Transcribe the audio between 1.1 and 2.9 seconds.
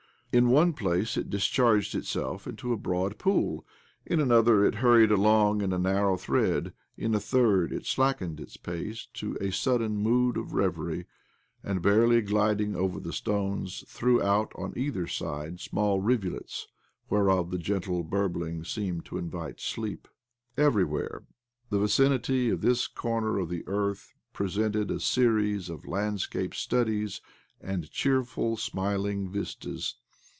it discharged itself OBLOMOV 75 into a